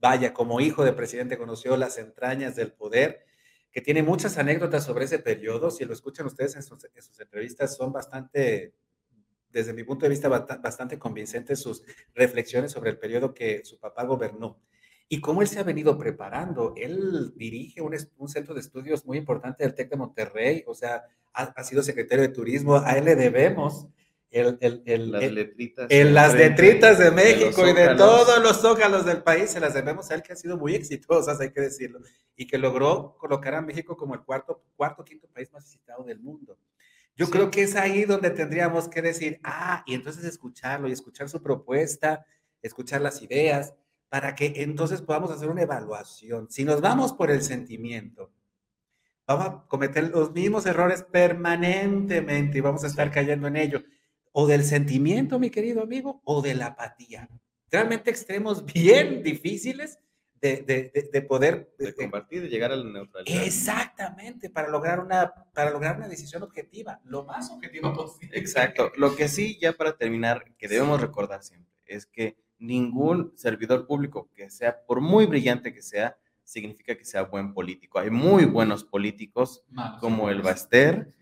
vaya, 0.00 0.32
como 0.32 0.60
hijo 0.60 0.82
de 0.82 0.94
presidente 0.94 1.36
conoció 1.36 1.76
las 1.76 1.98
entrañas 1.98 2.56
del 2.56 2.72
poder, 2.72 3.26
que 3.78 3.84
tiene 3.84 4.02
muchas 4.02 4.36
anécdotas 4.38 4.84
sobre 4.84 5.04
ese 5.04 5.20
periodo, 5.20 5.70
si 5.70 5.84
lo 5.84 5.92
escuchan 5.92 6.26
ustedes 6.26 6.56
en 6.56 6.64
sus, 6.64 6.84
en 6.92 7.00
sus 7.00 7.20
entrevistas, 7.20 7.76
son 7.76 7.92
bastante, 7.92 8.74
desde 9.52 9.72
mi 9.72 9.84
punto 9.84 10.04
de 10.04 10.10
vista, 10.10 10.28
bastante 10.28 10.98
convincentes 10.98 11.60
sus 11.60 11.84
reflexiones 12.12 12.72
sobre 12.72 12.90
el 12.90 12.98
periodo 12.98 13.32
que 13.32 13.64
su 13.64 13.78
papá 13.78 14.02
gobernó 14.02 14.60
y 15.08 15.20
cómo 15.20 15.42
él 15.42 15.46
se 15.46 15.60
ha 15.60 15.62
venido 15.62 15.96
preparando. 15.96 16.74
Él 16.76 17.32
dirige 17.36 17.80
un, 17.80 17.94
un, 18.16 18.28
centro 18.28 18.52
de 18.52 18.62
estudios 18.62 19.06
muy 19.06 19.16
importante 19.16 19.62
del 19.62 19.76
TEC 19.76 19.90
de 19.90 19.96
Monterrey, 19.96 20.64
o 20.66 20.74
sea, 20.74 21.04
ha, 21.32 21.44
ha 21.44 21.62
sido 21.62 21.84
secretario 21.84 22.22
de 22.22 22.34
turismo, 22.34 22.78
a 22.78 22.98
él 22.98 23.04
le 23.04 23.14
debemos. 23.14 23.86
El, 24.30 24.58
el, 24.60 24.82
el, 24.84 25.10
las 25.10 25.32
letritas, 25.32 25.86
en 25.88 26.14
las 26.14 26.34
letritas 26.34 26.98
de 26.98 27.10
México 27.10 27.64
de 27.64 27.70
y 27.70 27.74
de 27.74 27.94
todos 27.94 28.42
los 28.42 28.60
zócalos 28.60 29.06
del 29.06 29.22
país 29.22 29.50
se 29.50 29.58
las 29.58 29.72
debemos 29.72 30.10
a 30.10 30.16
él 30.16 30.22
que 30.22 30.34
ha 30.34 30.36
sido 30.36 30.58
muy 30.58 30.74
exitosas, 30.74 31.40
hay 31.40 31.50
que 31.50 31.62
decirlo, 31.62 32.00
y 32.36 32.46
que 32.46 32.58
logró 32.58 33.16
colocar 33.16 33.54
a 33.54 33.62
México 33.62 33.96
como 33.96 34.14
el 34.14 34.20
cuarto, 34.20 34.62
cuarto 34.76 35.02
quinto 35.02 35.28
país 35.28 35.50
más 35.50 35.64
visitado 35.64 36.04
del 36.04 36.20
mundo. 36.20 36.58
Yo 37.16 37.24
sí. 37.24 37.32
creo 37.32 37.50
que 37.50 37.62
es 37.62 37.74
ahí 37.74 38.04
donde 38.04 38.30
tendríamos 38.30 38.86
que 38.88 39.00
decir, 39.00 39.40
ah, 39.44 39.82
y 39.86 39.94
entonces 39.94 40.24
escucharlo 40.24 40.88
y 40.88 40.92
escuchar 40.92 41.30
su 41.30 41.42
propuesta, 41.42 42.26
escuchar 42.60 43.00
las 43.00 43.22
ideas, 43.22 43.72
para 44.08 44.34
que 44.34 44.52
entonces 44.56 45.02
podamos 45.02 45.30
hacer 45.30 45.48
una 45.48 45.62
evaluación. 45.62 46.50
Si 46.50 46.64
nos 46.64 46.80
vamos 46.80 47.12
por 47.12 47.30
el 47.30 47.42
sentimiento, 47.42 48.30
vamos 49.26 49.46
a 49.46 49.64
cometer 49.68 50.10
los 50.10 50.32
mismos 50.32 50.66
errores 50.66 51.02
permanentemente 51.02 52.58
y 52.58 52.60
vamos 52.60 52.84
a 52.84 52.86
estar 52.86 53.10
cayendo 53.10 53.48
en 53.48 53.56
ello. 53.56 53.82
O 54.32 54.46
del 54.46 54.64
sentimiento, 54.64 55.38
mi 55.38 55.50
querido 55.50 55.82
amigo, 55.82 56.20
o 56.24 56.42
de 56.42 56.54
la 56.54 56.66
apatía. 56.66 57.28
Realmente 57.70 58.10
extremos 58.10 58.64
bien 58.72 59.22
difíciles 59.22 59.98
de, 60.40 60.62
de, 60.62 61.10
de 61.12 61.22
poder... 61.22 61.74
De 61.78 61.94
compartir, 61.94 62.42
de 62.42 62.48
llegar 62.48 62.72
a 62.72 62.76
la 62.76 62.84
neutralidad. 62.84 63.42
Exactamente, 63.42 64.50
para 64.50 64.68
lograr, 64.68 65.00
una, 65.00 65.32
para 65.52 65.70
lograr 65.70 65.96
una 65.96 66.08
decisión 66.08 66.42
objetiva, 66.42 67.00
lo 67.04 67.24
más 67.24 67.50
objetiva 67.50 67.92
posible. 67.94 68.38
Exacto. 68.38 68.92
Lo 68.96 69.16
que 69.16 69.28
sí, 69.28 69.58
ya 69.60 69.72
para 69.72 69.96
terminar, 69.96 70.44
que 70.56 70.68
debemos 70.68 71.00
recordar 71.00 71.42
siempre, 71.42 71.72
es 71.86 72.06
que 72.06 72.36
ningún 72.58 73.32
servidor 73.36 73.86
público 73.86 74.30
que 74.34 74.50
sea, 74.50 74.84
por 74.86 75.00
muy 75.00 75.26
brillante 75.26 75.72
que 75.72 75.82
sea, 75.82 76.16
significa 76.48 76.96
que 76.96 77.04
sea 77.04 77.24
buen 77.24 77.52
político. 77.52 77.98
Hay 77.98 78.08
muy 78.08 78.46
buenos 78.46 78.82
políticos, 78.82 79.62
como 80.00 80.30
el 80.30 80.40
Baster, 80.40 81.12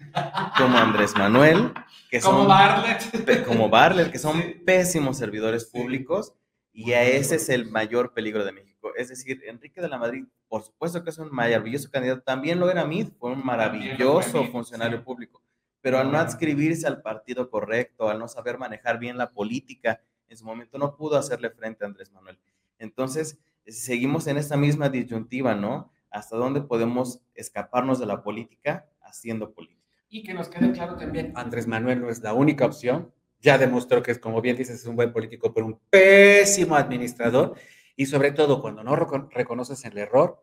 como 0.56 0.78
Andrés 0.78 1.16
Manuel, 1.16 1.72
que 2.08 2.20
como 2.20 2.38
son... 2.38 2.48
Barlet. 2.48 3.44
Como 3.44 3.68
Barlet, 3.68 4.12
que 4.12 4.20
son 4.20 4.40
pésimos 4.64 5.18
servidores 5.18 5.64
públicos, 5.64 6.32
y 6.72 6.92
a 6.92 7.02
ese 7.02 7.36
es 7.36 7.48
el 7.48 7.68
mayor 7.68 8.14
peligro 8.14 8.44
de 8.44 8.52
México. 8.52 8.92
Es 8.96 9.08
decir, 9.08 9.42
Enrique 9.48 9.80
de 9.80 9.88
la 9.88 9.98
Madrid, 9.98 10.26
por 10.46 10.62
supuesto 10.62 11.02
que 11.02 11.10
es 11.10 11.18
un 11.18 11.32
maravilloso 11.32 11.90
candidato, 11.90 12.22
también 12.22 12.60
lo 12.60 12.70
era 12.70 12.84
Mid, 12.84 13.08
fue 13.18 13.32
un 13.32 13.44
maravilloso 13.44 14.44
funcionario 14.44 15.02
público, 15.02 15.42
pero 15.80 15.98
al 15.98 16.12
no 16.12 16.18
adscribirse 16.18 16.86
al 16.86 17.02
partido 17.02 17.50
correcto, 17.50 18.08
al 18.08 18.20
no 18.20 18.28
saber 18.28 18.58
manejar 18.58 19.00
bien 19.00 19.18
la 19.18 19.32
política, 19.32 20.00
en 20.28 20.36
su 20.36 20.44
momento 20.44 20.78
no 20.78 20.94
pudo 20.94 21.18
hacerle 21.18 21.50
frente 21.50 21.84
a 21.84 21.88
Andrés 21.88 22.12
Manuel. 22.12 22.38
Entonces, 22.78 23.38
seguimos 23.66 24.26
en 24.26 24.36
esta 24.36 24.56
misma 24.56 24.88
disyuntiva, 24.88 25.54
¿no? 25.54 25.90
¿Hasta 26.10 26.36
dónde 26.36 26.60
podemos 26.60 27.20
escaparnos 27.34 27.98
de 27.98 28.06
la 28.06 28.22
política 28.22 28.86
haciendo 29.02 29.52
política? 29.52 29.76
Y 30.08 30.22
que 30.22 30.34
nos 30.34 30.48
quede 30.48 30.72
claro 30.72 30.96
también, 30.96 31.32
Andrés 31.34 31.66
Manuel 31.66 32.00
no 32.00 32.10
es 32.10 32.22
la 32.22 32.32
única 32.32 32.64
opción. 32.64 33.12
Ya 33.40 33.58
demostró 33.58 34.02
que, 34.02 34.12
es, 34.12 34.18
como 34.18 34.40
bien 34.40 34.56
dices, 34.56 34.80
es 34.80 34.86
un 34.86 34.96
buen 34.96 35.12
político, 35.12 35.52
pero 35.52 35.66
un 35.66 35.78
pésimo 35.90 36.76
administrador. 36.76 37.54
Y 37.96 38.06
sobre 38.06 38.32
todo, 38.32 38.62
cuando 38.62 38.82
no 38.82 38.96
reconoces 38.96 39.84
el 39.84 39.98
error, 39.98 40.42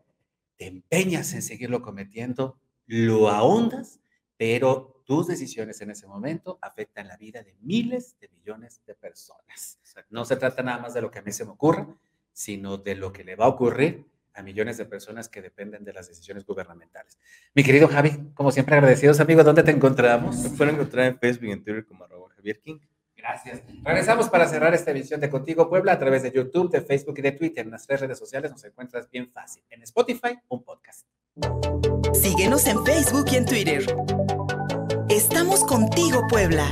te 0.58 0.68
empeñas 0.68 1.34
en 1.34 1.42
seguirlo 1.42 1.82
cometiendo, 1.82 2.58
lo 2.86 3.30
ahondas, 3.30 4.00
pero 4.38 5.02
tus 5.06 5.28
decisiones 5.28 5.82
en 5.82 5.92
ese 5.92 6.08
momento 6.08 6.60
afectan 6.62 7.08
la 7.08 7.18
vida 7.18 7.44
de 7.44 7.56
miles 7.62 8.18
de 8.20 8.30
millones 8.30 8.82
de 8.86 8.96
personas. 8.96 9.80
No 10.10 10.26
se 10.26 10.36
trata 10.36 10.64
nada 10.64 10.80
más 10.80 10.94
de 10.94 11.02
lo 11.02 11.12
que 11.12 11.20
a 11.20 11.22
mí 11.22 11.32
se 11.32 11.46
me 11.46 11.52
ocurra, 11.52 11.88
sino 12.34 12.78
de 12.78 12.96
lo 12.96 13.14
que 13.14 13.24
le 13.24 13.36
va 13.36 13.46
a 13.46 13.50
ocurrir 13.50 14.06
a 14.34 14.42
millones 14.42 14.78
de 14.78 14.86
personas 14.86 15.30
que 15.30 15.42
dependen 15.42 15.84
de 15.84 15.94
las 15.94 16.08
decisiones 16.08 16.46
gubernamentales. 16.46 17.20
Mi 17.54 17.64
querido 17.64 17.88
Javi, 17.88 18.32
como 18.34 18.52
siempre 18.52 18.76
agradecidos 18.76 19.20
amigos, 19.20 19.46
¿dónde 19.46 19.64
te 19.64 19.72
encontramos? 19.72 20.38
Me 20.38 20.50
pueden 20.50 20.76
encontrar 20.76 21.06
en 21.06 21.20
Facebook 21.20 21.46
y 21.46 21.52
en 21.52 21.64
Twitter 21.64 21.86
como 21.86 22.04
arroba 22.04 22.30
Javier 22.36 22.60
King. 22.60 22.80
Gracias. 23.16 23.62
Regresamos 23.84 24.28
para 24.28 24.48
cerrar 24.48 24.74
esta 24.74 24.92
emisión 24.92 25.22
de 25.22 25.30
Contigo 25.30 25.70
Puebla 25.70 25.94
a 25.94 26.00
través 26.00 26.24
de 26.24 26.32
YouTube, 26.32 26.70
de 26.70 26.82
Facebook 26.82 27.16
y 27.20 27.22
de 27.22 27.32
Twitter. 27.32 27.64
En 27.64 27.72
las 27.72 27.88
tres 27.88 28.02
redes 28.02 28.20
sociales 28.20 28.52
nos 28.52 28.64
encuentras 28.66 29.10
bien 29.10 29.32
fácil. 29.32 29.64
En 29.70 29.82
Spotify, 29.84 30.38
un 30.50 30.64
podcast. 30.64 31.08
Síguenos 32.14 32.68
en 32.68 32.84
Facebook 32.84 33.26
y 33.32 33.36
en 33.36 33.46
Twitter. 33.46 33.86
Estamos 35.10 35.64
contigo, 35.64 36.22
Puebla. 36.30 36.68